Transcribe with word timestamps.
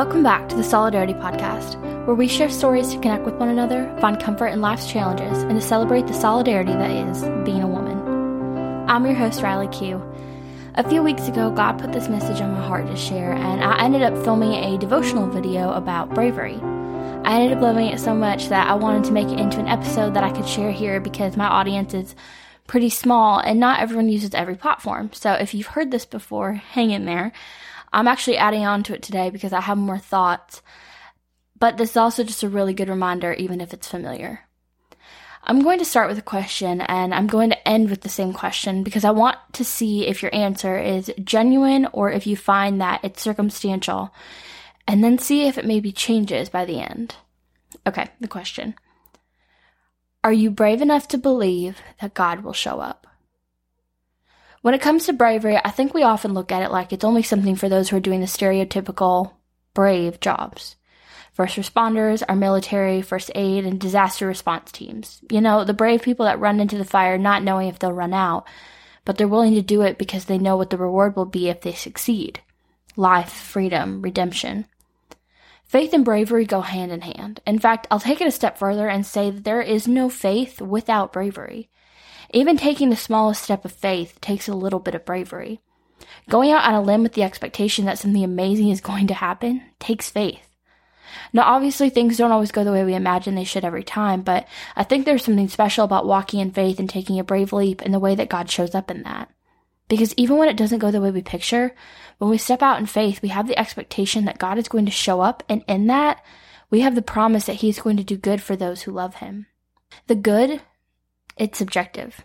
Welcome 0.00 0.22
back 0.22 0.48
to 0.48 0.56
the 0.56 0.64
Solidarity 0.64 1.12
Podcast, 1.12 1.78
where 2.06 2.16
we 2.16 2.26
share 2.26 2.48
stories 2.48 2.88
to 2.88 2.98
connect 3.00 3.26
with 3.26 3.34
one 3.34 3.50
another, 3.50 3.94
find 4.00 4.18
comfort 4.18 4.46
in 4.46 4.62
life's 4.62 4.90
challenges, 4.90 5.42
and 5.42 5.50
to 5.50 5.60
celebrate 5.60 6.06
the 6.06 6.14
solidarity 6.14 6.72
that 6.72 6.90
is 6.90 7.20
being 7.44 7.62
a 7.62 7.68
woman. 7.68 7.98
I'm 8.88 9.04
your 9.04 9.14
host, 9.14 9.42
Riley 9.42 9.68
Q. 9.68 10.02
A 10.76 10.88
few 10.88 11.02
weeks 11.02 11.28
ago, 11.28 11.50
God 11.50 11.78
put 11.78 11.92
this 11.92 12.08
message 12.08 12.40
on 12.40 12.54
my 12.54 12.66
heart 12.66 12.86
to 12.86 12.96
share, 12.96 13.34
and 13.34 13.62
I 13.62 13.84
ended 13.84 14.00
up 14.00 14.16
filming 14.24 14.54
a 14.54 14.78
devotional 14.78 15.28
video 15.28 15.70
about 15.74 16.14
bravery. 16.14 16.56
I 17.26 17.38
ended 17.38 17.58
up 17.58 17.62
loving 17.62 17.88
it 17.88 18.00
so 18.00 18.14
much 18.14 18.48
that 18.48 18.68
I 18.68 18.74
wanted 18.76 19.04
to 19.04 19.12
make 19.12 19.28
it 19.28 19.38
into 19.38 19.60
an 19.60 19.68
episode 19.68 20.14
that 20.14 20.24
I 20.24 20.32
could 20.32 20.48
share 20.48 20.72
here 20.72 20.98
because 20.98 21.36
my 21.36 21.46
audience 21.46 21.92
is 21.92 22.14
pretty 22.66 22.88
small 22.88 23.38
and 23.38 23.60
not 23.60 23.80
everyone 23.80 24.08
uses 24.08 24.32
every 24.32 24.54
platform. 24.54 25.10
So 25.12 25.34
if 25.34 25.52
you've 25.52 25.66
heard 25.66 25.90
this 25.90 26.06
before, 26.06 26.54
hang 26.54 26.90
in 26.90 27.04
there. 27.04 27.32
I'm 27.92 28.08
actually 28.08 28.36
adding 28.36 28.64
on 28.64 28.82
to 28.84 28.94
it 28.94 29.02
today 29.02 29.30
because 29.30 29.52
I 29.52 29.60
have 29.60 29.78
more 29.78 29.98
thoughts. 29.98 30.62
But 31.58 31.76
this 31.76 31.90
is 31.90 31.96
also 31.96 32.24
just 32.24 32.42
a 32.42 32.48
really 32.48 32.72
good 32.72 32.88
reminder, 32.88 33.32
even 33.34 33.60
if 33.60 33.74
it's 33.74 33.88
familiar. 33.88 34.40
I'm 35.42 35.62
going 35.62 35.78
to 35.78 35.84
start 35.84 36.08
with 36.08 36.18
a 36.18 36.22
question 36.22 36.80
and 36.82 37.14
I'm 37.14 37.26
going 37.26 37.50
to 37.50 37.68
end 37.68 37.90
with 37.90 38.02
the 38.02 38.08
same 38.08 38.32
question 38.32 38.82
because 38.82 39.04
I 39.04 39.10
want 39.10 39.38
to 39.54 39.64
see 39.64 40.06
if 40.06 40.22
your 40.22 40.34
answer 40.34 40.78
is 40.78 41.12
genuine 41.24 41.88
or 41.92 42.10
if 42.10 42.26
you 42.26 42.36
find 42.36 42.80
that 42.80 43.00
it's 43.02 43.22
circumstantial 43.22 44.14
and 44.86 45.02
then 45.02 45.18
see 45.18 45.46
if 45.46 45.56
it 45.56 45.66
maybe 45.66 45.92
changes 45.92 46.48
by 46.48 46.64
the 46.64 46.80
end. 46.80 47.16
Okay, 47.86 48.08
the 48.20 48.28
question 48.28 48.74
Are 50.22 50.32
you 50.32 50.50
brave 50.50 50.82
enough 50.82 51.08
to 51.08 51.18
believe 51.18 51.80
that 52.00 52.14
God 52.14 52.40
will 52.40 52.52
show 52.52 52.80
up? 52.80 53.06
When 54.62 54.74
it 54.74 54.82
comes 54.82 55.06
to 55.06 55.14
bravery, 55.14 55.56
I 55.56 55.70
think 55.70 55.94
we 55.94 56.02
often 56.02 56.34
look 56.34 56.52
at 56.52 56.62
it 56.62 56.70
like 56.70 56.92
it's 56.92 57.04
only 57.04 57.22
something 57.22 57.56
for 57.56 57.70
those 57.70 57.88
who 57.88 57.96
are 57.96 58.00
doing 58.00 58.20
the 58.20 58.26
stereotypical 58.26 59.32
brave 59.72 60.20
jobs. 60.20 60.76
First 61.32 61.56
responders, 61.56 62.22
our 62.28 62.36
military, 62.36 63.00
first 63.00 63.30
aid, 63.34 63.64
and 63.64 63.80
disaster 63.80 64.26
response 64.26 64.70
teams. 64.70 65.22
You 65.30 65.40
know, 65.40 65.64
the 65.64 65.72
brave 65.72 66.02
people 66.02 66.26
that 66.26 66.40
run 66.40 66.60
into 66.60 66.76
the 66.76 66.84
fire 66.84 67.16
not 67.16 67.42
knowing 67.42 67.68
if 67.68 67.78
they'll 67.78 67.92
run 67.92 68.12
out, 68.12 68.46
but 69.06 69.16
they're 69.16 69.26
willing 69.26 69.54
to 69.54 69.62
do 69.62 69.80
it 69.80 69.96
because 69.96 70.26
they 70.26 70.36
know 70.36 70.58
what 70.58 70.68
the 70.68 70.76
reward 70.76 71.16
will 71.16 71.24
be 71.24 71.48
if 71.48 71.62
they 71.62 71.72
succeed. 71.72 72.40
Life, 72.96 73.32
freedom, 73.32 74.02
redemption. 74.02 74.66
Faith 75.64 75.94
and 75.94 76.04
bravery 76.04 76.44
go 76.44 76.60
hand 76.60 76.92
in 76.92 77.00
hand. 77.00 77.40
In 77.46 77.58
fact, 77.58 77.86
I'll 77.90 78.00
take 78.00 78.20
it 78.20 78.26
a 78.26 78.32
step 78.32 78.58
further 78.58 78.88
and 78.88 79.06
say 79.06 79.30
that 79.30 79.44
there 79.44 79.62
is 79.62 79.88
no 79.88 80.10
faith 80.10 80.60
without 80.60 81.14
bravery. 81.14 81.70
Even 82.32 82.56
taking 82.56 82.90
the 82.90 82.96
smallest 82.96 83.42
step 83.42 83.64
of 83.64 83.72
faith 83.72 84.20
takes 84.20 84.48
a 84.48 84.54
little 84.54 84.78
bit 84.78 84.94
of 84.94 85.04
bravery. 85.04 85.60
Going 86.28 86.52
out 86.52 86.64
on 86.64 86.74
a 86.74 86.82
limb 86.82 87.02
with 87.02 87.14
the 87.14 87.24
expectation 87.24 87.84
that 87.86 87.98
something 87.98 88.22
amazing 88.22 88.68
is 88.68 88.80
going 88.80 89.08
to 89.08 89.14
happen 89.14 89.62
takes 89.80 90.08
faith. 90.08 90.46
Now, 91.32 91.42
obviously, 91.42 91.90
things 91.90 92.16
don't 92.16 92.30
always 92.30 92.52
go 92.52 92.62
the 92.62 92.70
way 92.70 92.84
we 92.84 92.94
imagine 92.94 93.34
they 93.34 93.44
should 93.44 93.64
every 93.64 93.82
time, 93.82 94.22
but 94.22 94.46
I 94.76 94.84
think 94.84 95.04
there's 95.04 95.24
something 95.24 95.48
special 95.48 95.84
about 95.84 96.06
walking 96.06 96.38
in 96.38 96.52
faith 96.52 96.78
and 96.78 96.88
taking 96.88 97.18
a 97.18 97.24
brave 97.24 97.52
leap 97.52 97.82
in 97.82 97.90
the 97.90 97.98
way 97.98 98.14
that 98.14 98.28
God 98.28 98.48
shows 98.48 98.76
up 98.76 98.90
in 98.92 99.02
that. 99.02 99.28
Because 99.88 100.14
even 100.16 100.36
when 100.36 100.48
it 100.48 100.56
doesn't 100.56 100.78
go 100.78 100.92
the 100.92 101.00
way 101.00 101.10
we 101.10 101.22
picture, 101.22 101.74
when 102.18 102.30
we 102.30 102.38
step 102.38 102.62
out 102.62 102.78
in 102.78 102.86
faith, 102.86 103.22
we 103.22 103.28
have 103.30 103.48
the 103.48 103.58
expectation 103.58 104.24
that 104.26 104.38
God 104.38 104.56
is 104.56 104.68
going 104.68 104.84
to 104.84 104.92
show 104.92 105.20
up, 105.20 105.42
and 105.48 105.64
in 105.66 105.88
that, 105.88 106.24
we 106.70 106.80
have 106.80 106.94
the 106.94 107.02
promise 107.02 107.46
that 107.46 107.56
He's 107.56 107.80
going 107.80 107.96
to 107.96 108.04
do 108.04 108.16
good 108.16 108.40
for 108.40 108.54
those 108.54 108.82
who 108.82 108.92
love 108.92 109.16
Him. 109.16 109.46
The 110.06 110.14
good 110.14 110.62
it's 111.40 111.58
subjective. 111.58 112.24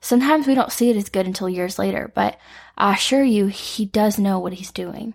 Sometimes 0.00 0.46
we 0.46 0.54
don't 0.54 0.72
see 0.72 0.88
it 0.88 0.96
as 0.96 1.10
good 1.10 1.26
until 1.26 1.48
years 1.48 1.78
later, 1.78 2.10
but 2.14 2.38
I 2.78 2.94
assure 2.94 3.24
you, 3.24 3.48
he 3.48 3.84
does 3.84 4.18
know 4.18 4.38
what 4.38 4.54
he's 4.54 4.72
doing. 4.72 5.14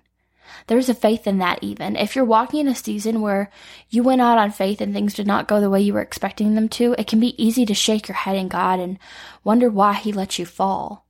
There's 0.67 0.89
a 0.89 0.93
faith 0.93 1.27
in 1.27 1.39
that 1.39 1.59
even. 1.61 1.95
If 1.95 2.15
you're 2.15 2.25
walking 2.25 2.61
in 2.61 2.67
a 2.67 2.75
season 2.75 3.21
where 3.21 3.49
you 3.89 4.03
went 4.03 4.21
out 4.21 4.37
on 4.37 4.51
faith 4.51 4.81
and 4.81 4.93
things 4.93 5.13
did 5.13 5.27
not 5.27 5.47
go 5.47 5.59
the 5.59 5.69
way 5.69 5.81
you 5.81 5.93
were 5.93 6.01
expecting 6.01 6.55
them 6.55 6.69
to, 6.69 6.93
it 6.97 7.07
can 7.07 7.19
be 7.19 7.41
easy 7.41 7.65
to 7.65 7.73
shake 7.73 8.07
your 8.07 8.15
head 8.15 8.35
in 8.35 8.47
God 8.47 8.79
and 8.79 8.99
wonder 9.43 9.69
why 9.69 9.93
he 9.93 10.11
let 10.11 10.37
you 10.37 10.45
fall. 10.45 11.05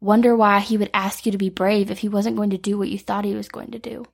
Wonder 0.00 0.36
why 0.36 0.60
he 0.60 0.76
would 0.76 0.90
ask 0.92 1.24
you 1.24 1.32
to 1.32 1.38
be 1.38 1.48
brave 1.48 1.90
if 1.90 1.98
he 1.98 2.08
wasn't 2.08 2.36
going 2.36 2.50
to 2.50 2.58
do 2.58 2.76
what 2.76 2.88
you 2.88 2.98
thought 2.98 3.24
he 3.24 3.34
was 3.34 3.48
going 3.48 3.70
to 3.70 3.78
do. 3.78 4.04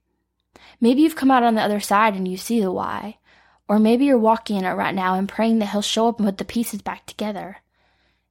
Maybe 0.81 1.03
you've 1.03 1.17
come 1.17 1.31
out 1.31 1.43
on 1.43 1.55
the 1.55 1.63
other 1.63 1.81
side 1.81 2.15
and 2.15 2.27
you 2.27 2.37
see 2.37 2.61
the 2.61 2.71
why. 2.71 3.19
Or 3.69 3.79
maybe 3.79 4.05
you're 4.05 4.19
walking 4.19 4.57
in 4.57 4.65
it 4.65 4.73
right 4.73 4.95
now 4.95 5.15
and 5.15 5.29
praying 5.29 5.59
that 5.61 5.71
he'll 5.71 5.83
show 5.83 6.09
up 6.09 6.19
and 6.19 6.29
put 6.29 6.39
the 6.39 6.45
pieces 6.45 6.83
back 6.83 7.07
together. 7.07 7.59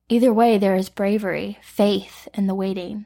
Either 0.09 0.33
way, 0.33 0.57
there 0.57 0.75
is 0.75 0.89
bravery, 0.89 1.57
faith, 1.61 2.27
in 2.33 2.47
the 2.47 2.55
waiting. 2.55 3.05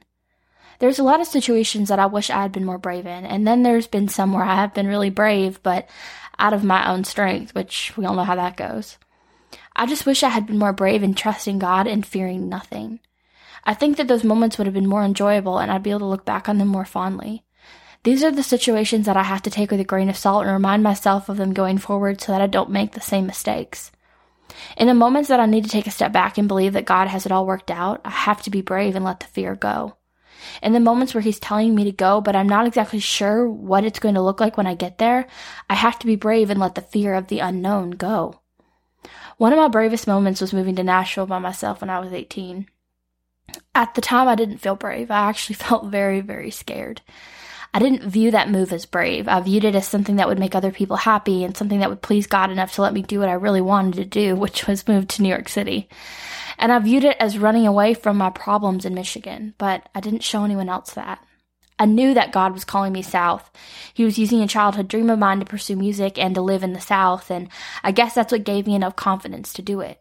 There's 0.80 1.00
a 1.00 1.04
lot 1.04 1.22
of 1.22 1.28
situations 1.28 1.90
that 1.90 2.00
I 2.00 2.08
wish 2.08 2.30
I 2.30 2.42
had 2.42 2.52
been 2.52 2.66
more 2.66 2.78
brave 2.78 3.06
in, 3.06 3.26
and 3.26 3.48
then 3.48 3.64
there's 3.64 3.88
been 3.88 4.10
some 4.10 4.34
where 4.34 4.44
I 4.44 4.56
have 4.56 4.74
been 4.74 4.88
really 4.88 5.10
brave, 5.10 5.62
but 5.64 5.88
out 6.38 6.54
of 6.54 6.64
my 6.64 6.92
own 6.92 7.04
strength, 7.06 7.56
which 7.56 7.94
we 7.96 8.06
all 8.06 8.16
know 8.16 8.24
how 8.24 8.36
that 8.36 8.58
goes. 8.58 8.98
I 9.76 9.86
just 9.86 10.06
wish 10.06 10.24
I 10.24 10.30
had 10.30 10.48
been 10.48 10.58
more 10.58 10.74
brave 10.74 11.04
in 11.04 11.14
trusting 11.14 11.60
God 11.60 11.88
and 11.88 12.06
fearing 12.06 12.50
nothing. 12.50 13.00
I 13.64 13.74
think 13.74 13.98
that 13.98 14.08
those 14.08 14.24
moments 14.24 14.58
would 14.58 14.68
have 14.68 14.74
been 14.74 14.88
more 14.88 15.04
enjoyable 15.04 15.58
and 15.58 15.72
I'd 15.72 15.84
be 15.84 15.92
able 15.92 16.00
to 16.00 16.06
look 16.06 16.26
back 16.26 16.48
on 16.48 16.58
them 16.58 16.68
more 16.68 16.86
fondly. 16.86 17.45
These 18.06 18.24
are 18.24 18.30
the 18.30 18.44
situations 18.44 19.08
that 19.08 19.18
I 19.18 19.24
have 19.24 19.42
to 19.42 19.50
take 19.50 19.72
with 19.72 19.80
a 19.80 19.84
grain 19.84 20.10
of 20.10 20.16
salt 20.16 20.44
and 20.44 20.54
remind 20.54 20.84
myself 20.84 21.28
of 21.28 21.38
them 21.38 21.56
going 21.56 21.80
forward 21.80 22.22
so 22.22 22.32
that 22.32 22.42
I 22.42 22.46
don't 22.46 22.70
make 22.70 22.92
the 22.92 23.02
same 23.02 23.26
mistakes. 23.26 23.92
In 24.78 24.86
the 24.86 24.94
moments 24.94 25.28
that 25.30 25.40
I 25.40 25.48
need 25.48 25.64
to 25.64 25.72
take 25.72 25.88
a 25.88 25.92
step 25.92 26.12
back 26.12 26.38
and 26.38 26.48
believe 26.48 26.74
that 26.74 26.86
God 26.86 27.08
has 27.08 27.26
it 27.26 27.32
all 27.32 27.48
worked 27.48 27.72
out, 27.72 28.02
I 28.06 28.12
have 28.12 28.44
to 28.44 28.52
be 28.52 28.62
brave 28.62 28.96
and 28.96 29.04
let 29.04 29.22
the 29.22 29.26
fear 29.26 29.56
go. 29.56 29.98
In 30.62 30.72
the 30.72 30.80
moments 30.80 31.16
where 31.16 31.22
He's 31.22 31.40
telling 31.40 31.74
me 31.74 31.84
to 31.86 31.92
go, 31.92 32.22
but 32.22 32.36
I'm 32.36 32.48
not 32.48 32.68
exactly 32.68 33.00
sure 33.00 33.50
what 33.50 33.84
it's 33.84 33.98
going 33.98 34.14
to 34.14 34.22
look 34.22 34.40
like 34.40 34.56
when 34.56 34.68
I 34.68 34.76
get 34.76 35.00
there, 35.00 35.26
I 35.68 35.74
have 35.74 35.98
to 35.98 36.06
be 36.06 36.16
brave 36.16 36.52
and 36.52 36.60
let 36.60 36.76
the 36.76 36.82
fear 36.82 37.16
of 37.16 37.26
the 37.26 37.40
unknown 37.40 37.90
go. 37.90 38.40
One 39.38 39.52
of 39.52 39.58
my 39.58 39.68
bravest 39.68 40.06
moments 40.06 40.42
was 40.42 40.54
moving 40.54 40.76
to 40.76 40.84
Nashville 40.84 41.26
by 41.26 41.40
myself 41.40 41.82
when 41.82 41.90
I 41.90 42.00
was 42.00 42.14
18. 42.14 42.68
At 43.74 43.96
the 43.96 44.02
time, 44.02 44.28
I 44.28 44.36
didn't 44.36 44.60
feel 44.60 44.76
brave. 44.76 45.10
I 45.10 45.28
actually 45.28 45.56
felt 45.56 45.88
very, 45.88 46.22
very 46.22 46.52
scared. 46.52 47.02
I 47.76 47.80
didn't 47.80 48.10
view 48.10 48.32
that 48.32 48.50
move 48.50 48.72
as 48.72 48.86
brave. 48.86 49.28
I 49.28 49.42
viewed 49.42 49.66
it 49.66 49.76
as 49.76 49.86
something 49.86 50.16
that 50.16 50.30
would 50.30 50.40
make 50.40 50.56
other 50.56 50.72
people 50.72 50.96
happy 50.96 51.44
and 51.44 51.58
something 51.58 51.80
that 51.80 51.90
would 51.90 52.02
please 52.02 52.26
God 52.26 52.50
enough 52.50 52.74
to 52.76 52.82
let 52.82 52.94
me 52.94 53.02
do 53.02 53.20
what 53.20 53.28
I 53.28 53.34
really 53.34 53.60
wanted 53.60 53.96
to 53.96 54.06
do, 54.06 54.34
which 54.38 54.66
was 54.66 54.88
move 54.88 55.10
to 55.10 55.22
New 55.22 55.28
York 55.28 55.50
City. 55.50 55.90
And 56.58 56.72
I 56.72 56.80
viewed 56.80 57.04
it 57.04 57.18
as 57.20 57.38
running 57.38 57.68
away 57.68 57.94
from 57.94 58.16
my 58.16 58.30
problems 58.30 58.86
in 58.86 58.94
Michigan, 58.94 59.56
but 59.58 59.90
I 59.94 60.00
didn't 60.00 60.24
show 60.24 60.46
anyone 60.46 60.70
else 60.70 60.94
that. 60.94 61.22
I 61.78 61.86
knew 61.86 62.14
that 62.14 62.32
God 62.32 62.54
was 62.54 62.64
calling 62.64 62.94
me 62.94 63.02
south. 63.02 63.52
He 63.94 64.06
was 64.06 64.18
using 64.18 64.42
a 64.42 64.48
childhood 64.48 64.88
dream 64.88 65.10
of 65.10 65.20
mine 65.20 65.40
to 65.40 65.46
pursue 65.46 65.76
music 65.76 66.18
and 66.18 66.34
to 66.36 66.42
live 66.42 66.64
in 66.64 66.72
the 66.72 66.80
south, 66.80 67.30
and 67.30 67.50
I 67.84 67.92
guess 67.92 68.16
that's 68.16 68.32
what 68.32 68.46
gave 68.46 68.66
me 68.68 68.76
enough 68.76 68.96
confidence 68.96 69.52
to 69.52 69.62
do 69.62 69.82
it. 69.82 70.00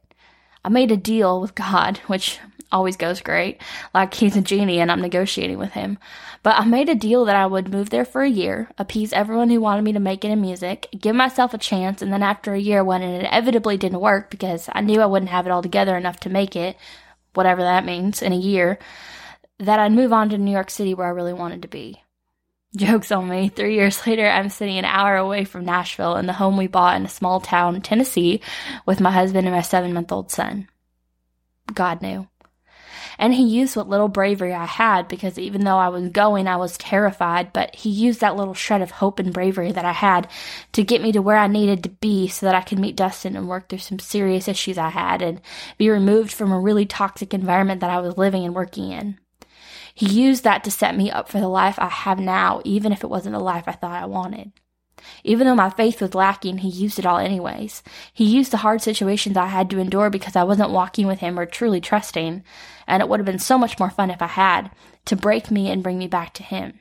I 0.65 0.71
made 0.71 0.91
a 0.91 0.97
deal 0.97 1.41
with 1.41 1.55
God, 1.55 1.99
which 2.07 2.41
always 2.73 2.97
goes 2.97 3.21
great. 3.21 3.61
Like 3.95 4.15
he's 4.15 4.37
a 4.37 4.41
genie 4.41 4.81
and 4.81 4.91
I'm 4.91 5.01
negotiating 5.01 5.59
with 5.59 5.73
him. 5.73 5.99
But 6.43 6.59
I 6.59 6.65
made 6.65 6.89
a 6.89 6.95
deal 6.95 7.25
that 7.25 7.37
I 7.37 7.47
would 7.47 7.73
move 7.73 7.91
there 7.91 8.05
for 8.05 8.23
a 8.23 8.29
year, 8.29 8.71
appease 8.77 9.13
everyone 9.13 9.49
who 9.49 9.61
wanted 9.61 9.83
me 9.83 9.93
to 9.93 10.01
make 10.01 10.25
it 10.25 10.31
in 10.31 10.41
music, 10.41 10.89
give 10.99 11.17
myself 11.17 11.55
a 11.55 11.59
chance, 11.59 12.03
and 12.03 12.13
then 12.13 12.23
after 12.23 12.53
a 12.53 12.61
year 12.61 12.85
when 12.85 13.03
it 13.03 13.21
inevitably 13.21 13.77
didn't 13.77 14.01
work 14.01 14.29
because 14.31 14.69
I 14.73 14.83
knew 14.83 15.01
I 15.01 15.07
wouldn't 15.07 15.31
have 15.31 15.47
it 15.47 15.51
all 15.51 15.63
together 15.63 15.97
enough 15.97 16.21
to 16.21 16.29
make 16.29 16.55
it, 16.57 16.77
whatever 17.33 17.63
that 17.63 17.87
means, 17.87 18.21
in 18.21 18.33
a 18.33 18.37
year, 18.37 18.79
that 19.59 19.79
I'd 19.79 19.93
move 19.93 20.13
on 20.13 20.29
to 20.31 20.39
New 20.39 20.51
York 20.51 20.71
City 20.71 20.95
where 20.95 21.07
I 21.07 21.11
really 21.11 21.33
wanted 21.33 21.63
to 21.63 21.69
be. 21.69 22.04
Joke's 22.77 23.13
on 23.13 23.29
me. 23.29 23.49
Three 23.49 23.75
years 23.77 24.05
later, 24.07 24.27
I'm 24.27 24.49
sitting 24.49 24.79
an 24.79 24.85
hour 24.85 25.17
away 25.17 25.45
from 25.45 25.65
Nashville 25.65 26.17
in 26.17 26.27
the 26.27 26.33
home 26.33 26.57
we 26.57 26.67
bought 26.67 26.97
in 26.97 27.05
a 27.05 27.09
small 27.09 27.41
town, 27.41 27.81
Tennessee, 27.83 28.41
with 28.85 29.01
my 29.01 29.13
husband 29.13 29.47
and 29.47 29.55
my 29.55 29.63
seven 29.63 29.93
month 29.93 30.11
old 30.11 30.31
son. 30.31 30.69
God 31.73 32.03
knew. 32.03 32.29
And 33.17 33.33
he 33.33 33.45
used 33.45 33.77
what 33.77 33.89
little 33.89 34.09
bravery 34.09 34.53
I 34.53 34.65
had 34.65 35.07
because 35.07 35.39
even 35.39 35.63
though 35.65 35.79
I 35.79 35.89
was 35.89 36.09
going, 36.11 36.49
I 36.49 36.57
was 36.57 36.77
terrified, 36.77 37.53
but 37.53 37.75
he 37.75 37.91
used 37.91 38.21
that 38.21 38.35
little 38.35 38.55
shred 38.55 38.83
of 38.83 38.91
hope 38.91 39.21
and 39.21 39.33
bravery 39.33 39.71
that 39.71 39.85
I 39.85 39.93
had 39.93 40.29
to 40.73 40.83
get 40.83 41.01
me 41.01 41.13
to 41.13 41.23
where 41.23 41.37
I 41.37 41.47
needed 41.47 41.85
to 41.85 41.91
be 41.91 42.27
so 42.27 42.47
that 42.47 42.57
I 42.57 42.63
could 42.63 42.81
meet 42.81 42.97
Dustin 42.97 43.37
and 43.37 43.49
work 43.49 43.69
through 43.69 43.79
some 43.79 44.01
serious 44.01 44.49
issues 44.49 44.79
I 44.79 44.89
had 44.89 45.23
and 45.23 45.41
be 45.79 45.91
removed 45.91 46.33
from 46.33 46.51
a 46.51 46.61
really 46.61 46.87
toxic 46.87 47.33
environment 47.33 47.81
that 47.83 47.91
I 47.91 48.01
was 48.01 48.19
living 48.19 48.45
and 48.45 48.55
working 48.55 48.91
in. 48.91 49.19
He 49.95 50.07
used 50.07 50.45
that 50.45 50.65
to 50.65 50.71
set 50.71 50.97
me 50.97 51.11
up 51.11 51.29
for 51.29 51.39
the 51.39 51.49
life 51.49 51.79
I 51.79 51.89
have 51.89 52.19
now, 52.19 52.61
even 52.65 52.93
if 52.93 53.05
it 53.05 53.11
wasn't 53.11 53.35
the 53.35 53.41
life 53.41 53.65
I 53.67 53.73
thought 53.73 54.03
I 54.03 54.07
wanted. 54.07 54.53
Even 55.23 55.47
though 55.47 55.55
my 55.55 55.71
faith 55.71 56.01
was 56.01 56.15
lacking, 56.15 56.59
he 56.59 56.69
used 56.69 56.99
it 56.99 57.07
all 57.07 57.19
anyways. 57.19 57.83
He 58.13 58.25
used 58.25 58.51
the 58.51 58.59
hard 58.59 58.83
situations 58.83 59.37
I 59.37 59.47
had 59.47 59.71
to 59.71 59.79
endure 59.79 60.11
because 60.11 60.35
I 60.35 60.45
wasn't 60.45 60.71
walking 60.71 61.07
with 61.07 61.21
him 61.21 61.39
or 61.39 61.47
truly 61.47 61.81
trusting, 61.81 62.43
and 62.87 63.03
it 63.03 63.09
would 63.09 63.21
have 63.21 63.27
been 63.27 63.39
so 63.39 63.57
much 63.57 63.79
more 63.79 63.91
fun 63.91 64.11
if 64.11 64.23
I 64.23 64.27
had, 64.27 64.71
to 65.07 65.17
break 65.17 65.51
me 65.51 65.71
and 65.71 65.83
bring 65.83 65.99
me 65.99 66.09
back 66.09 66.35
to 66.35 66.43
him. 66.43 66.81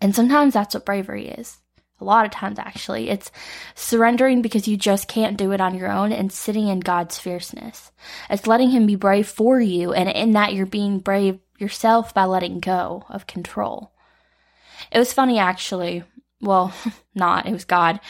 And 0.00 0.14
sometimes 0.14 0.54
that's 0.54 0.74
what 0.74 0.86
bravery 0.86 1.28
is. 1.28 1.58
A 2.00 2.04
lot 2.04 2.24
of 2.24 2.30
times, 2.30 2.60
actually. 2.60 3.10
It's 3.10 3.32
surrendering 3.74 4.40
because 4.40 4.68
you 4.68 4.76
just 4.76 5.08
can't 5.08 5.36
do 5.36 5.50
it 5.50 5.60
on 5.60 5.74
your 5.74 5.90
own 5.90 6.12
and 6.12 6.30
sitting 6.30 6.68
in 6.68 6.78
God's 6.78 7.18
fierceness. 7.18 7.90
It's 8.30 8.46
letting 8.46 8.70
Him 8.70 8.86
be 8.86 8.94
brave 8.94 9.26
for 9.26 9.60
you, 9.60 9.92
and 9.92 10.08
in 10.08 10.32
that, 10.32 10.54
you're 10.54 10.66
being 10.66 11.00
brave 11.00 11.40
yourself 11.58 12.14
by 12.14 12.24
letting 12.24 12.60
go 12.60 13.04
of 13.08 13.26
control. 13.26 13.92
It 14.92 14.98
was 14.98 15.12
funny, 15.12 15.38
actually 15.38 16.04
well, 16.40 16.72
not, 17.14 17.46
it 17.46 17.52
was 17.52 17.64
God. 17.64 18.00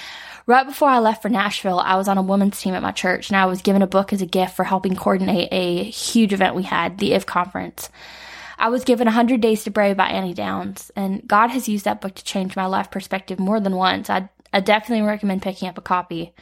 Right 0.46 0.66
before 0.66 0.88
I 0.88 0.98
left 0.98 1.20
for 1.20 1.28
Nashville, 1.28 1.78
I 1.78 1.96
was 1.96 2.08
on 2.08 2.16
a 2.16 2.22
women's 2.22 2.60
team 2.60 2.74
at 2.74 2.82
my 2.82 2.92
church 2.92 3.28
and 3.28 3.36
I 3.36 3.46
was 3.46 3.60
given 3.60 3.82
a 3.82 3.86
book 3.86 4.12
as 4.12 4.22
a 4.22 4.26
gift 4.26 4.56
for 4.56 4.64
helping 4.64 4.96
coordinate 4.96 5.48
a 5.52 5.84
huge 5.84 6.32
event 6.32 6.54
we 6.54 6.62
had, 6.62 6.98
the 6.98 7.12
IF 7.12 7.26
conference. 7.26 7.90
I 8.58 8.70
was 8.70 8.84
given 8.84 9.04
100 9.04 9.40
Days 9.40 9.64
to 9.64 9.70
Brave 9.70 9.96
by 9.96 10.08
Annie 10.08 10.34
Downs, 10.34 10.90
and 10.96 11.26
God 11.28 11.48
has 11.50 11.68
used 11.68 11.84
that 11.84 12.00
book 12.00 12.16
to 12.16 12.24
change 12.24 12.56
my 12.56 12.66
life 12.66 12.90
perspective 12.90 13.38
more 13.38 13.60
than 13.60 13.76
once. 13.76 14.10
I, 14.10 14.30
I 14.52 14.58
definitely 14.58 15.06
recommend 15.06 15.42
picking 15.42 15.68
up 15.68 15.78
a 15.78 15.82
copy. 15.82 16.34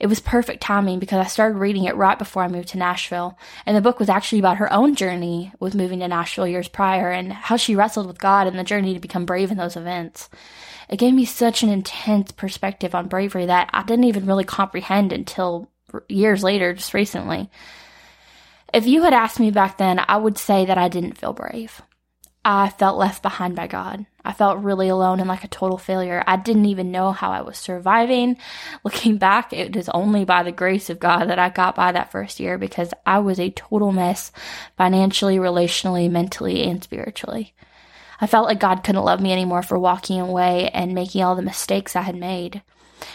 It 0.00 0.06
was 0.06 0.20
perfect 0.20 0.62
timing 0.62 0.98
because 0.98 1.24
I 1.24 1.28
started 1.28 1.58
reading 1.58 1.84
it 1.84 1.96
right 1.96 2.18
before 2.18 2.42
I 2.42 2.48
moved 2.48 2.68
to 2.68 2.78
Nashville. 2.78 3.38
And 3.66 3.76
the 3.76 3.80
book 3.80 3.98
was 3.98 4.08
actually 4.08 4.38
about 4.38 4.58
her 4.58 4.72
own 4.72 4.94
journey 4.94 5.52
with 5.60 5.74
moving 5.74 6.00
to 6.00 6.08
Nashville 6.08 6.46
years 6.46 6.68
prior 6.68 7.10
and 7.10 7.32
how 7.32 7.56
she 7.56 7.76
wrestled 7.76 8.06
with 8.06 8.18
God 8.18 8.46
and 8.46 8.58
the 8.58 8.64
journey 8.64 8.94
to 8.94 9.00
become 9.00 9.26
brave 9.26 9.50
in 9.50 9.58
those 9.58 9.76
events. 9.76 10.28
It 10.88 10.98
gave 10.98 11.14
me 11.14 11.24
such 11.24 11.62
an 11.62 11.70
intense 11.70 12.32
perspective 12.32 12.94
on 12.94 13.08
bravery 13.08 13.46
that 13.46 13.70
I 13.72 13.82
didn't 13.82 14.04
even 14.04 14.26
really 14.26 14.44
comprehend 14.44 15.12
until 15.12 15.70
years 16.08 16.42
later, 16.42 16.74
just 16.74 16.94
recently. 16.94 17.50
If 18.72 18.86
you 18.86 19.02
had 19.02 19.12
asked 19.12 19.40
me 19.40 19.50
back 19.50 19.78
then, 19.78 20.00
I 20.06 20.16
would 20.16 20.38
say 20.38 20.64
that 20.64 20.78
I 20.78 20.88
didn't 20.88 21.18
feel 21.18 21.32
brave. 21.32 21.82
I 22.44 22.70
felt 22.70 22.98
left 22.98 23.22
behind 23.22 23.54
by 23.54 23.68
God. 23.68 24.04
I 24.24 24.32
felt 24.32 24.62
really 24.64 24.88
alone 24.88 25.20
and 25.20 25.28
like 25.28 25.44
a 25.44 25.48
total 25.48 25.78
failure. 25.78 26.24
I 26.26 26.36
didn't 26.36 26.66
even 26.66 26.90
know 26.90 27.12
how 27.12 27.30
I 27.30 27.42
was 27.42 27.56
surviving. 27.56 28.36
Looking 28.84 29.16
back, 29.16 29.52
it 29.52 29.76
is 29.76 29.88
only 29.90 30.24
by 30.24 30.42
the 30.42 30.50
grace 30.50 30.90
of 30.90 30.98
God 30.98 31.26
that 31.26 31.38
I 31.38 31.50
got 31.50 31.76
by 31.76 31.92
that 31.92 32.10
first 32.10 32.40
year 32.40 32.58
because 32.58 32.92
I 33.06 33.20
was 33.20 33.38
a 33.38 33.50
total 33.50 33.92
mess 33.92 34.32
financially, 34.76 35.36
relationally, 35.36 36.10
mentally, 36.10 36.64
and 36.64 36.82
spiritually. 36.82 37.54
I 38.20 38.26
felt 38.26 38.46
like 38.46 38.60
God 38.60 38.84
couldn't 38.84 39.04
love 39.04 39.20
me 39.20 39.32
anymore 39.32 39.62
for 39.62 39.78
walking 39.78 40.20
away 40.20 40.68
and 40.70 40.94
making 40.94 41.22
all 41.22 41.36
the 41.36 41.42
mistakes 41.42 41.94
I 41.94 42.02
had 42.02 42.16
made. 42.16 42.62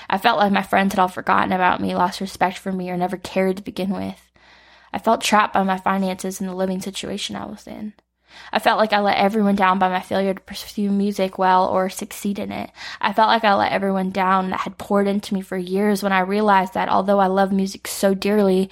I 0.09 0.17
felt 0.17 0.39
like 0.39 0.51
my 0.51 0.63
friends 0.63 0.93
had 0.93 0.99
all 0.99 1.07
forgotten 1.07 1.51
about 1.51 1.81
me, 1.81 1.95
lost 1.95 2.21
respect 2.21 2.57
for 2.57 2.71
me, 2.71 2.89
or 2.89 2.97
never 2.97 3.17
cared 3.17 3.57
to 3.57 3.63
begin 3.63 3.91
with. 3.91 4.21
I 4.93 4.99
felt 4.99 5.21
trapped 5.21 5.53
by 5.53 5.63
my 5.63 5.77
finances 5.77 6.39
and 6.39 6.49
the 6.49 6.55
living 6.55 6.81
situation 6.81 7.35
I 7.35 7.45
was 7.45 7.67
in. 7.67 7.93
I 8.51 8.59
felt 8.59 8.79
like 8.79 8.93
I 8.93 8.99
let 8.99 9.17
everyone 9.17 9.55
down 9.55 9.79
by 9.79 9.89
my 9.89 9.99
failure 9.99 10.33
to 10.33 10.41
pursue 10.41 10.89
music 10.89 11.37
well 11.37 11.67
or 11.67 11.89
succeed 11.89 12.39
in 12.39 12.51
it. 12.51 12.71
I 13.01 13.13
felt 13.13 13.27
like 13.27 13.43
I 13.43 13.53
let 13.55 13.71
everyone 13.71 14.11
down 14.11 14.49
that 14.49 14.61
had 14.61 14.77
poured 14.77 15.07
into 15.07 15.33
me 15.33 15.41
for 15.41 15.57
years 15.57 16.03
when 16.03 16.13
I 16.13 16.19
realized 16.19 16.73
that 16.73 16.89
although 16.89 17.19
I 17.19 17.27
love 17.27 17.51
music 17.51 17.87
so 17.87 18.13
dearly, 18.13 18.69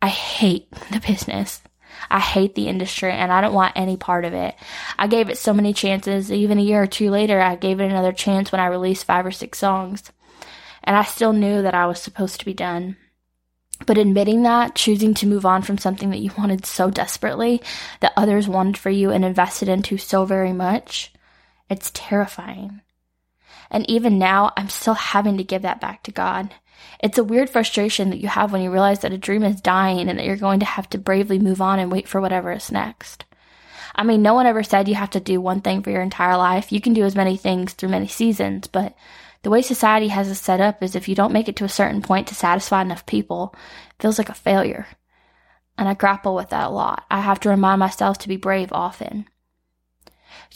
I 0.00 0.08
hate 0.08 0.70
the 0.90 1.00
business. 1.06 1.62
I 2.10 2.20
hate 2.20 2.54
the 2.54 2.68
industry 2.68 3.12
and 3.12 3.32
I 3.32 3.40
don't 3.40 3.54
want 3.54 3.74
any 3.76 3.96
part 3.96 4.24
of 4.24 4.34
it. 4.34 4.54
I 4.98 5.06
gave 5.06 5.28
it 5.28 5.38
so 5.38 5.54
many 5.54 5.72
chances. 5.72 6.32
Even 6.32 6.58
a 6.58 6.62
year 6.62 6.82
or 6.82 6.86
two 6.86 7.10
later, 7.10 7.40
I 7.40 7.56
gave 7.56 7.80
it 7.80 7.90
another 7.90 8.12
chance 8.12 8.50
when 8.50 8.60
I 8.60 8.66
released 8.66 9.04
five 9.04 9.24
or 9.24 9.30
six 9.30 9.58
songs. 9.58 10.10
And 10.84 10.96
I 10.96 11.04
still 11.04 11.32
knew 11.32 11.62
that 11.62 11.74
I 11.74 11.86
was 11.86 12.00
supposed 12.00 12.40
to 12.40 12.44
be 12.44 12.54
done. 12.54 12.96
But 13.86 13.98
admitting 13.98 14.42
that, 14.42 14.74
choosing 14.74 15.14
to 15.14 15.26
move 15.26 15.44
on 15.44 15.62
from 15.62 15.78
something 15.78 16.10
that 16.10 16.20
you 16.20 16.30
wanted 16.38 16.64
so 16.66 16.90
desperately, 16.90 17.62
that 18.00 18.12
others 18.16 18.48
wanted 18.48 18.78
for 18.78 18.90
you 18.90 19.10
and 19.10 19.24
invested 19.24 19.68
into 19.68 19.98
so 19.98 20.24
very 20.24 20.52
much, 20.52 21.12
it's 21.68 21.90
terrifying. 21.94 22.80
And 23.70 23.88
even 23.88 24.18
now, 24.18 24.52
I'm 24.56 24.68
still 24.68 24.94
having 24.94 25.38
to 25.38 25.44
give 25.44 25.62
that 25.62 25.80
back 25.80 26.02
to 26.04 26.10
God. 26.10 26.54
It's 27.00 27.18
a 27.18 27.24
weird 27.24 27.50
frustration 27.50 28.10
that 28.10 28.20
you 28.20 28.28
have 28.28 28.52
when 28.52 28.62
you 28.62 28.70
realize 28.70 29.00
that 29.00 29.12
a 29.12 29.18
dream 29.18 29.42
is 29.42 29.60
dying 29.60 30.08
and 30.08 30.18
that 30.18 30.26
you're 30.26 30.36
going 30.36 30.60
to 30.60 30.66
have 30.66 30.88
to 30.90 30.98
bravely 30.98 31.38
move 31.38 31.60
on 31.60 31.78
and 31.78 31.90
wait 31.90 32.06
for 32.06 32.20
whatever 32.20 32.52
is 32.52 32.70
next. 32.70 33.24
I 33.94 34.04
mean, 34.04 34.22
no 34.22 34.34
one 34.34 34.46
ever 34.46 34.62
said 34.62 34.88
you 34.88 34.94
have 34.94 35.10
to 35.10 35.20
do 35.20 35.40
one 35.40 35.60
thing 35.60 35.82
for 35.82 35.90
your 35.90 36.02
entire 36.02 36.36
life. 36.36 36.72
You 36.72 36.80
can 36.80 36.94
do 36.94 37.04
as 37.04 37.14
many 37.14 37.36
things 37.36 37.72
through 37.72 37.90
many 37.90 38.08
seasons, 38.08 38.66
but 38.66 38.94
the 39.42 39.50
way 39.50 39.62
society 39.62 40.08
has 40.08 40.28
it 40.28 40.36
set 40.36 40.60
up 40.60 40.82
is 40.82 40.94
if 40.94 41.08
you 41.08 41.14
don't 41.14 41.32
make 41.32 41.48
it 41.48 41.56
to 41.56 41.64
a 41.64 41.68
certain 41.68 42.02
point 42.02 42.28
to 42.28 42.34
satisfy 42.34 42.82
enough 42.82 43.06
people, 43.06 43.54
it 43.90 44.02
feels 44.02 44.18
like 44.18 44.28
a 44.28 44.34
failure. 44.34 44.86
And 45.76 45.88
I 45.88 45.94
grapple 45.94 46.34
with 46.34 46.50
that 46.50 46.68
a 46.68 46.70
lot. 46.70 47.04
I 47.10 47.20
have 47.20 47.40
to 47.40 47.48
remind 47.48 47.80
myself 47.80 48.18
to 48.18 48.28
be 48.28 48.36
brave 48.36 48.72
often. 48.72 49.26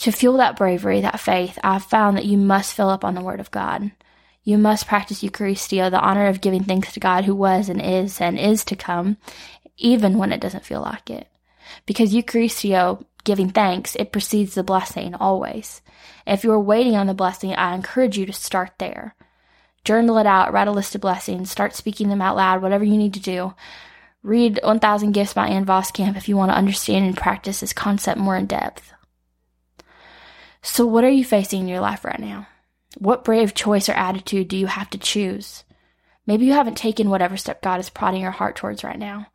To 0.00 0.12
fuel 0.12 0.36
that 0.36 0.56
bravery, 0.56 1.00
that 1.00 1.20
faith, 1.20 1.58
I've 1.64 1.84
found 1.84 2.16
that 2.16 2.26
you 2.26 2.36
must 2.36 2.74
fill 2.74 2.90
up 2.90 3.04
on 3.04 3.14
the 3.14 3.22
Word 3.22 3.40
of 3.40 3.50
God. 3.50 3.90
You 4.44 4.58
must 4.58 4.86
practice 4.86 5.22
Eucharisteo, 5.22 5.90
the 5.90 6.00
honor 6.00 6.26
of 6.26 6.40
giving 6.40 6.62
thanks 6.62 6.92
to 6.92 7.00
God 7.00 7.24
who 7.24 7.34
was 7.34 7.68
and 7.68 7.82
is 7.82 8.20
and 8.20 8.38
is 8.38 8.64
to 8.66 8.76
come, 8.76 9.16
even 9.76 10.18
when 10.18 10.32
it 10.32 10.40
doesn't 10.40 10.64
feel 10.64 10.82
like 10.82 11.10
it. 11.10 11.26
Because 11.86 12.14
Eucharisteo, 12.14 13.04
giving 13.26 13.50
thanks, 13.50 13.94
it 13.96 14.12
precedes 14.12 14.54
the 14.54 14.62
blessing 14.62 15.14
always. 15.14 15.82
If 16.26 16.44
you 16.44 16.52
are 16.52 16.60
waiting 16.60 16.96
on 16.96 17.06
the 17.06 17.14
blessing, 17.14 17.54
I 17.54 17.74
encourage 17.74 18.16
you 18.16 18.24
to 18.24 18.32
start 18.32 18.72
there. 18.78 19.14
Journal 19.84 20.16
it 20.16 20.26
out, 20.26 20.52
write 20.52 20.68
a 20.68 20.72
list 20.72 20.94
of 20.94 21.02
blessings, 21.02 21.50
start 21.50 21.74
speaking 21.74 22.08
them 22.08 22.22
out 22.22 22.36
loud, 22.36 22.62
whatever 22.62 22.84
you 22.84 22.96
need 22.96 23.12
to 23.14 23.20
do. 23.20 23.54
Read 24.22 24.58
1000 24.62 25.12
Gifts 25.12 25.34
by 25.34 25.48
Ann 25.48 25.66
Voskamp 25.66 26.16
if 26.16 26.28
you 26.28 26.36
want 26.36 26.50
to 26.50 26.56
understand 26.56 27.04
and 27.04 27.16
practice 27.16 27.60
this 27.60 27.72
concept 27.72 28.18
more 28.18 28.36
in 28.36 28.46
depth. 28.46 28.92
So, 30.62 30.86
what 30.86 31.04
are 31.04 31.10
you 31.10 31.24
facing 31.24 31.60
in 31.60 31.68
your 31.68 31.80
life 31.80 32.04
right 32.04 32.18
now? 32.18 32.48
What 32.98 33.24
brave 33.24 33.54
choice 33.54 33.88
or 33.88 33.92
attitude 33.92 34.48
do 34.48 34.56
you 34.56 34.66
have 34.66 34.90
to 34.90 34.98
choose? 34.98 35.62
Maybe 36.26 36.46
you 36.46 36.54
haven't 36.54 36.76
taken 36.76 37.10
whatever 37.10 37.36
step 37.36 37.62
God 37.62 37.78
is 37.78 37.90
prodding 37.90 38.22
your 38.22 38.32
heart 38.32 38.56
towards 38.56 38.82
right 38.82 38.98
now. 38.98 39.28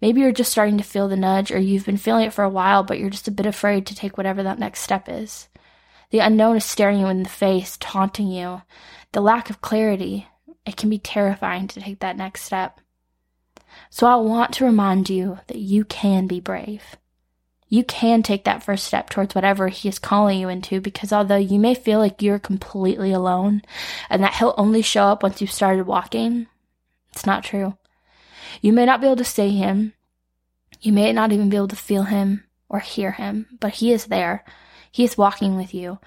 Maybe 0.00 0.20
you're 0.20 0.32
just 0.32 0.52
starting 0.52 0.78
to 0.78 0.84
feel 0.84 1.08
the 1.08 1.16
nudge, 1.16 1.50
or 1.50 1.58
you've 1.58 1.86
been 1.86 1.96
feeling 1.96 2.24
it 2.24 2.32
for 2.32 2.44
a 2.44 2.50
while, 2.50 2.82
but 2.82 2.98
you're 2.98 3.10
just 3.10 3.28
a 3.28 3.32
bit 3.32 3.46
afraid 3.46 3.86
to 3.86 3.94
take 3.94 4.16
whatever 4.16 4.42
that 4.42 4.58
next 4.58 4.80
step 4.80 5.08
is. 5.08 5.48
The 6.10 6.20
unknown 6.20 6.56
is 6.56 6.64
staring 6.64 7.00
you 7.00 7.06
in 7.08 7.22
the 7.22 7.28
face, 7.28 7.76
taunting 7.78 8.28
you. 8.28 8.62
The 9.12 9.20
lack 9.20 9.50
of 9.50 9.60
clarity, 9.60 10.26
it 10.66 10.76
can 10.76 10.90
be 10.90 10.98
terrifying 10.98 11.68
to 11.68 11.80
take 11.80 12.00
that 12.00 12.16
next 12.16 12.42
step. 12.42 12.80
So 13.90 14.06
I 14.06 14.16
want 14.16 14.52
to 14.54 14.64
remind 14.64 15.10
you 15.10 15.38
that 15.46 15.58
you 15.58 15.84
can 15.84 16.26
be 16.26 16.40
brave. 16.40 16.96
You 17.68 17.84
can 17.84 18.22
take 18.22 18.44
that 18.44 18.62
first 18.62 18.84
step 18.84 19.10
towards 19.10 19.34
whatever 19.34 19.68
he 19.68 19.88
is 19.88 19.98
calling 19.98 20.40
you 20.40 20.48
into 20.48 20.80
because 20.80 21.12
although 21.12 21.36
you 21.36 21.58
may 21.58 21.74
feel 21.74 21.98
like 21.98 22.22
you're 22.22 22.38
completely 22.38 23.12
alone 23.12 23.62
and 24.08 24.22
that 24.22 24.34
he'll 24.34 24.54
only 24.56 24.80
show 24.82 25.04
up 25.04 25.22
once 25.22 25.40
you've 25.40 25.52
started 25.52 25.86
walking, 25.86 26.46
it's 27.12 27.26
not 27.26 27.44
true. 27.44 27.76
You 28.60 28.72
may 28.72 28.84
not 28.84 29.00
be 29.00 29.06
able 29.06 29.16
to 29.16 29.24
see 29.24 29.56
him. 29.56 29.94
You 30.80 30.92
may 30.92 31.12
not 31.12 31.32
even 31.32 31.48
be 31.48 31.56
able 31.56 31.68
to 31.68 31.76
feel 31.76 32.04
him 32.04 32.44
or 32.68 32.78
hear 32.78 33.12
him, 33.12 33.46
but 33.60 33.74
he 33.74 33.92
is 33.92 34.06
there 34.06 34.44
he 34.90 35.04
is 35.04 35.18
walking 35.18 35.56
with 35.56 35.74
you. 35.74 35.98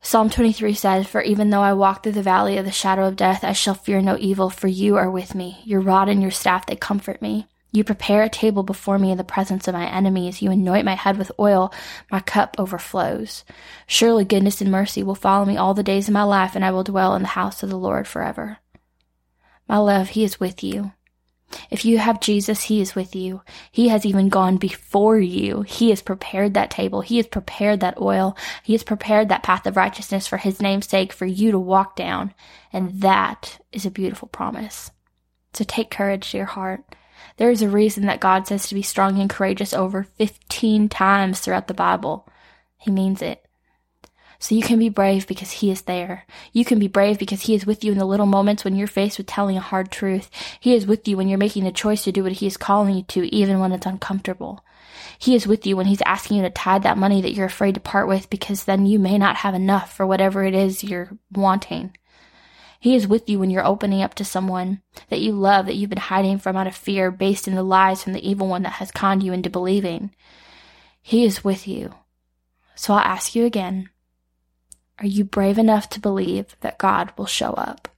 Psalm 0.00 0.30
23 0.30 0.74
says, 0.74 1.06
For 1.06 1.22
even 1.22 1.50
though 1.50 1.60
I 1.60 1.74
walk 1.74 2.02
through 2.02 2.12
the 2.12 2.22
valley 2.22 2.58
of 2.58 2.64
the 2.64 2.72
shadow 2.72 3.06
of 3.06 3.14
death, 3.16 3.44
I 3.44 3.52
shall 3.52 3.74
fear 3.74 4.00
no 4.00 4.16
evil, 4.18 4.50
for 4.50 4.66
you 4.66 4.96
are 4.96 5.10
with 5.10 5.34
me. 5.34 5.60
Your 5.64 5.80
rod 5.80 6.08
and 6.08 6.20
your 6.20 6.32
staff, 6.32 6.66
they 6.66 6.74
comfort 6.74 7.22
me. 7.22 7.46
You 7.70 7.84
prepare 7.84 8.24
a 8.24 8.28
table 8.28 8.64
before 8.64 8.98
me 8.98 9.12
in 9.12 9.16
the 9.16 9.24
presence 9.24 9.68
of 9.68 9.74
my 9.74 9.86
enemies. 9.86 10.42
You 10.42 10.50
anoint 10.50 10.84
my 10.84 10.96
head 10.96 11.16
with 11.16 11.30
oil. 11.38 11.72
My 12.10 12.20
cup 12.20 12.56
overflows. 12.58 13.44
Surely 13.86 14.24
goodness 14.24 14.60
and 14.60 14.70
mercy 14.70 15.02
will 15.02 15.14
follow 15.14 15.44
me 15.44 15.56
all 15.56 15.72
the 15.72 15.82
days 15.82 16.08
of 16.08 16.14
my 16.14 16.24
life, 16.24 16.56
and 16.56 16.64
I 16.64 16.72
will 16.72 16.84
dwell 16.84 17.14
in 17.14 17.22
the 17.22 17.28
house 17.28 17.62
of 17.62 17.70
the 17.70 17.78
Lord 17.78 18.08
forever. 18.08 18.58
My 19.68 19.78
love, 19.78 20.10
he 20.10 20.24
is 20.24 20.40
with 20.40 20.64
you. 20.64 20.92
If 21.70 21.84
you 21.84 21.98
have 21.98 22.20
Jesus, 22.20 22.64
He 22.64 22.80
is 22.80 22.94
with 22.94 23.14
you. 23.14 23.42
He 23.70 23.88
has 23.88 24.04
even 24.04 24.28
gone 24.28 24.56
before 24.56 25.18
you. 25.18 25.62
He 25.62 25.90
has 25.90 26.02
prepared 26.02 26.54
that 26.54 26.70
table. 26.70 27.00
He 27.00 27.16
has 27.16 27.26
prepared 27.26 27.80
that 27.80 28.00
oil. 28.00 28.36
He 28.62 28.72
has 28.74 28.82
prepared 28.82 29.28
that 29.28 29.42
path 29.42 29.66
of 29.66 29.76
righteousness 29.76 30.26
for 30.26 30.36
His 30.36 30.60
name's 30.60 30.88
sake 30.88 31.12
for 31.12 31.26
you 31.26 31.50
to 31.50 31.58
walk 31.58 31.96
down. 31.96 32.34
And 32.72 33.00
that 33.00 33.58
is 33.72 33.86
a 33.86 33.90
beautiful 33.90 34.28
promise. 34.28 34.90
So 35.52 35.64
take 35.64 35.90
courage 35.90 36.30
dear 36.32 36.46
heart. 36.46 36.84
There 37.36 37.50
is 37.50 37.62
a 37.62 37.68
reason 37.68 38.06
that 38.06 38.20
God 38.20 38.46
says 38.46 38.68
to 38.68 38.74
be 38.74 38.82
strong 38.82 39.18
and 39.18 39.30
courageous 39.30 39.72
over 39.72 40.04
15 40.04 40.88
times 40.88 41.40
throughout 41.40 41.68
the 41.68 41.74
Bible. 41.74 42.28
He 42.76 42.90
means 42.90 43.22
it. 43.22 43.41
So 44.42 44.56
you 44.56 44.62
can 44.62 44.80
be 44.80 44.88
brave 44.88 45.28
because 45.28 45.52
He 45.52 45.70
is 45.70 45.82
there. 45.82 46.26
You 46.52 46.64
can 46.64 46.80
be 46.80 46.88
brave 46.88 47.16
because 47.16 47.42
He 47.42 47.54
is 47.54 47.64
with 47.64 47.84
you 47.84 47.92
in 47.92 47.98
the 47.98 48.04
little 48.04 48.26
moments 48.26 48.64
when 48.64 48.74
you're 48.74 48.88
faced 48.88 49.18
with 49.18 49.28
telling 49.28 49.56
a 49.56 49.60
hard 49.60 49.92
truth. 49.92 50.28
He 50.58 50.74
is 50.74 50.84
with 50.84 51.06
you 51.06 51.16
when 51.16 51.28
you're 51.28 51.38
making 51.38 51.62
the 51.62 51.70
choice 51.70 52.02
to 52.02 52.12
do 52.12 52.24
what 52.24 52.32
He 52.32 52.48
is 52.48 52.56
calling 52.56 52.96
you 52.96 53.02
to, 53.04 53.32
even 53.32 53.60
when 53.60 53.70
it's 53.70 53.86
uncomfortable. 53.86 54.64
He 55.16 55.36
is 55.36 55.46
with 55.46 55.64
you 55.64 55.76
when 55.76 55.86
He's 55.86 56.02
asking 56.02 56.38
you 56.38 56.42
to 56.42 56.50
tithe 56.50 56.82
that 56.82 56.98
money 56.98 57.22
that 57.22 57.34
you're 57.34 57.46
afraid 57.46 57.76
to 57.76 57.80
part 57.80 58.08
with 58.08 58.28
because 58.30 58.64
then 58.64 58.84
you 58.84 58.98
may 58.98 59.16
not 59.16 59.36
have 59.36 59.54
enough 59.54 59.96
for 59.96 60.04
whatever 60.04 60.42
it 60.42 60.56
is 60.56 60.82
you're 60.82 61.16
wanting. 61.30 61.96
He 62.80 62.96
is 62.96 63.06
with 63.06 63.30
you 63.30 63.38
when 63.38 63.50
you're 63.50 63.64
opening 63.64 64.02
up 64.02 64.14
to 64.14 64.24
someone 64.24 64.82
that 65.08 65.20
you 65.20 65.30
love 65.34 65.66
that 65.66 65.76
you've 65.76 65.90
been 65.90 65.98
hiding 65.98 66.38
from 66.38 66.56
out 66.56 66.66
of 66.66 66.74
fear 66.74 67.12
based 67.12 67.46
in 67.46 67.54
the 67.54 67.62
lies 67.62 68.02
from 68.02 68.12
the 68.12 68.28
evil 68.28 68.48
one 68.48 68.64
that 68.64 68.72
has 68.72 68.90
conned 68.90 69.22
you 69.22 69.32
into 69.32 69.48
believing. 69.48 70.10
He 71.00 71.24
is 71.24 71.44
with 71.44 71.68
you. 71.68 71.94
So 72.74 72.94
I'll 72.94 72.98
ask 72.98 73.36
you 73.36 73.44
again 73.44 73.88
are 75.02 75.06
you 75.06 75.24
brave 75.24 75.58
enough 75.58 75.88
to 75.90 76.00
believe 76.00 76.56
that 76.60 76.78
God 76.78 77.12
will 77.16 77.26
show 77.26 77.50
up? 77.50 77.88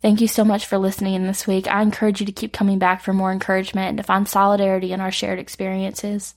Thank 0.00 0.20
you 0.20 0.28
so 0.28 0.44
much 0.44 0.66
for 0.66 0.78
listening 0.78 1.14
in 1.14 1.26
this 1.26 1.46
week. 1.46 1.66
I 1.66 1.82
encourage 1.82 2.20
you 2.20 2.26
to 2.26 2.32
keep 2.32 2.52
coming 2.52 2.78
back 2.78 3.02
for 3.02 3.12
more 3.12 3.32
encouragement 3.32 3.88
and 3.88 3.96
to 3.96 4.04
find 4.04 4.28
solidarity 4.28 4.92
in 4.92 5.00
our 5.00 5.10
shared 5.10 5.40
experiences. 5.40 6.36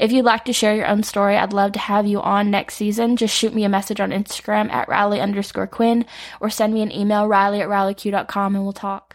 If 0.00 0.10
you'd 0.10 0.24
like 0.24 0.46
to 0.46 0.54
share 0.54 0.74
your 0.74 0.86
own 0.86 1.02
story, 1.02 1.36
I'd 1.36 1.52
love 1.52 1.72
to 1.72 1.78
have 1.80 2.06
you 2.06 2.22
on 2.22 2.50
next 2.50 2.76
season. 2.76 3.16
Just 3.16 3.36
shoot 3.36 3.52
me 3.52 3.64
a 3.64 3.68
message 3.68 4.00
on 4.00 4.10
Instagram 4.10 4.72
at 4.72 4.88
Riley 4.88 5.20
underscore 5.20 5.66
Quin 5.66 6.06
or 6.40 6.48
send 6.48 6.72
me 6.72 6.80
an 6.80 6.92
email, 6.92 7.28
Riley 7.28 7.60
at 7.60 7.68
RileyQ.com, 7.68 8.54
and 8.54 8.64
we'll 8.64 8.72
talk. 8.72 9.13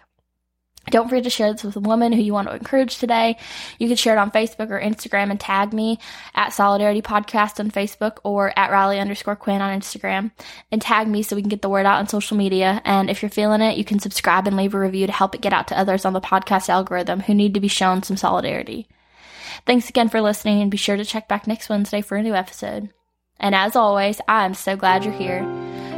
Don't 0.89 1.07
forget 1.07 1.23
to 1.23 1.29
share 1.29 1.51
this 1.51 1.63
with 1.63 1.75
a 1.75 1.81
woman 1.81 2.11
who 2.11 2.21
you 2.21 2.33
want 2.33 2.47
to 2.47 2.55
encourage 2.55 2.97
today. 2.97 3.37
You 3.77 3.87
can 3.87 3.97
share 3.97 4.15
it 4.15 4.19
on 4.19 4.31
Facebook 4.31 4.69
or 4.69 4.79
Instagram 4.79 5.29
and 5.29 5.39
tag 5.39 5.73
me 5.73 5.99
at 6.35 6.53
Solidarity 6.53 7.01
Podcast 7.01 7.59
on 7.59 7.71
Facebook 7.71 8.17
or 8.23 8.57
at 8.57 8.71
Riley 8.71 8.99
underscore 8.99 9.35
Quin 9.35 9.61
on 9.61 9.79
Instagram 9.79 10.31
and 10.71 10.81
tag 10.81 11.07
me 11.07 11.23
so 11.23 11.35
we 11.35 11.41
can 11.41 11.49
get 11.49 11.61
the 11.61 11.69
word 11.69 11.85
out 11.85 11.99
on 11.99 12.07
social 12.07 12.37
media. 12.37 12.81
And 12.85 13.09
if 13.09 13.21
you're 13.21 13.29
feeling 13.29 13.61
it, 13.61 13.77
you 13.77 13.85
can 13.85 13.99
subscribe 13.99 14.47
and 14.47 14.57
leave 14.57 14.73
a 14.73 14.79
review 14.79 15.07
to 15.07 15.13
help 15.13 15.35
it 15.35 15.41
get 15.41 15.53
out 15.53 15.67
to 15.67 15.79
others 15.79 16.05
on 16.05 16.13
the 16.13 16.21
podcast 16.21 16.69
algorithm 16.69 17.21
who 17.21 17.33
need 17.33 17.53
to 17.53 17.59
be 17.59 17.67
shown 17.67 18.03
some 18.03 18.17
solidarity. 18.17 18.87
Thanks 19.65 19.89
again 19.89 20.09
for 20.09 20.21
listening 20.21 20.61
and 20.61 20.71
be 20.71 20.77
sure 20.77 20.97
to 20.97 21.05
check 21.05 21.27
back 21.27 21.47
next 21.47 21.69
Wednesday 21.69 22.01
for 22.01 22.17
a 22.17 22.23
new 22.23 22.33
episode. 22.33 22.89
And 23.39 23.55
as 23.55 23.75
always, 23.75 24.19
I 24.27 24.45
am 24.45 24.53
so 24.53 24.75
glad 24.75 25.03
you're 25.03 25.13
here. 25.13 25.41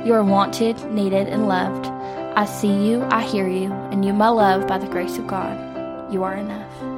You 0.05 0.13
are 0.13 0.23
wanted, 0.23 0.83
needed, 0.91 1.27
and 1.27 1.47
loved. 1.47 2.20
I 2.41 2.45
see 2.45 2.89
you, 2.89 3.03
I 3.11 3.21
hear 3.21 3.47
you, 3.47 3.71
and 3.91 4.03
you, 4.03 4.13
my 4.13 4.29
love, 4.29 4.65
by 4.65 4.79
the 4.79 4.87
grace 4.87 5.19
of 5.19 5.27
God, 5.27 6.11
you 6.11 6.23
are 6.23 6.35
enough. 6.35 6.90